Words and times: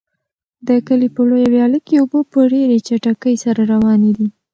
د 0.67 0.69
کلي 0.87 1.07
په 1.15 1.21
لویه 1.29 1.47
ویاله 1.51 1.79
کې 1.85 1.95
اوبه 2.01 2.19
په 2.31 2.39
ډېرې 2.51 2.77
چټکۍ 2.87 3.35
سره 3.43 3.61
روانې 3.71 4.11
دي. 4.17 4.27